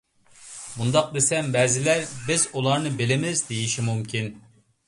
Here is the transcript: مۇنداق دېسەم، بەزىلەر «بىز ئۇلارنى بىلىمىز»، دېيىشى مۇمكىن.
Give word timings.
مۇنداق 0.77 1.11
دېسەم، 1.17 1.51
بەزىلەر 1.57 2.01
«بىز 2.31 2.47
ئۇلارنى 2.53 2.93
بىلىمىز»، 3.03 3.45
دېيىشى 3.51 3.87
مۇمكىن. 3.93 4.35